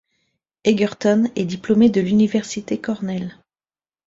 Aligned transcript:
Edgerton 0.63 1.29
est 1.35 1.45
diplômé 1.45 1.91
de 1.91 2.01
l'université 2.01 2.81
Cornell. 2.81 3.37